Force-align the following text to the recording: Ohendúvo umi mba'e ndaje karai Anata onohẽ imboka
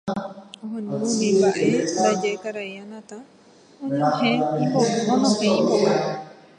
Ohendúvo 0.63 1.05
umi 1.13 1.27
mba'e 1.35 1.67
ndaje 1.93 2.29
karai 2.41 2.73
Anata 2.83 3.17
onohẽ 3.85 4.33
imboka 5.51 5.91